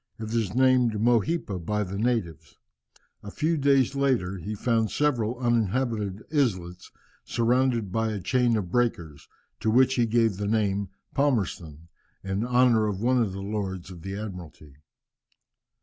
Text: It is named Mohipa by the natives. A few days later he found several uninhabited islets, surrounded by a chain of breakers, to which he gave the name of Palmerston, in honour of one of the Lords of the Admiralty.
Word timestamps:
It 0.17 0.33
is 0.33 0.55
named 0.55 0.93
Mohipa 0.93 1.59
by 1.63 1.83
the 1.83 1.99
natives. 1.99 2.57
A 3.21 3.29
few 3.29 3.55
days 3.55 3.93
later 3.93 4.39
he 4.39 4.55
found 4.55 4.89
several 4.89 5.37
uninhabited 5.37 6.23
islets, 6.33 6.91
surrounded 7.23 7.91
by 7.91 8.11
a 8.11 8.19
chain 8.19 8.57
of 8.57 8.71
breakers, 8.71 9.29
to 9.59 9.69
which 9.69 9.93
he 9.93 10.07
gave 10.07 10.37
the 10.37 10.47
name 10.47 10.89
of 10.89 11.13
Palmerston, 11.13 11.87
in 12.23 12.43
honour 12.43 12.87
of 12.87 12.99
one 12.99 13.21
of 13.21 13.31
the 13.31 13.43
Lords 13.43 13.91
of 13.91 14.01
the 14.01 14.15
Admiralty. 14.17 14.77